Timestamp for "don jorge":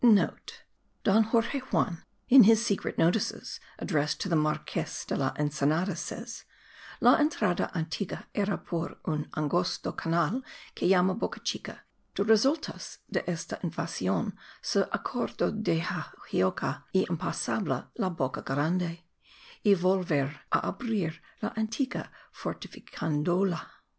1.03-1.59